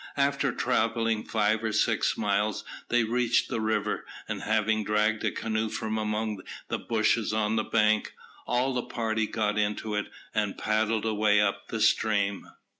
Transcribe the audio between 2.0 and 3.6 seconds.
miles, they reached